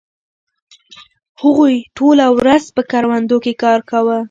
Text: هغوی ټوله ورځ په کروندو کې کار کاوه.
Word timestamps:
هغوی 1.41 1.75
ټوله 1.97 2.25
ورځ 2.37 2.63
په 2.75 2.81
کروندو 2.91 3.37
کې 3.43 3.53
کار 3.63 3.79
کاوه. 3.89 4.17